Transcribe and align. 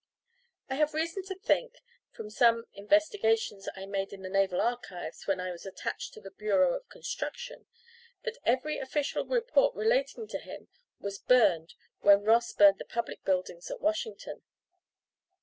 I 0.67 0.77
have 0.77 0.95
reason 0.95 1.21
to 1.25 1.35
think, 1.37 1.75
from 2.09 2.31
some 2.31 2.65
investigations 2.73 3.69
I 3.75 3.85
made 3.85 4.11
in 4.13 4.23
the 4.23 4.31
Naval 4.31 4.59
Archives 4.59 5.27
when 5.27 5.39
I 5.39 5.51
was 5.51 5.63
attached 5.63 6.15
to 6.15 6.19
the 6.21 6.31
Bureau 6.31 6.73
of 6.73 6.89
Construction, 6.89 7.67
that 8.23 8.39
every 8.43 8.79
official 8.79 9.23
report 9.27 9.75
relating 9.75 10.25
to 10.29 10.39
him 10.39 10.69
was 10.99 11.19
burned 11.19 11.75
when 11.99 12.23
Ross 12.23 12.51
burned 12.51 12.79
the 12.79 12.85
public 12.85 13.23
buildings 13.23 13.69
at 13.69 13.79
Washington. 13.79 14.41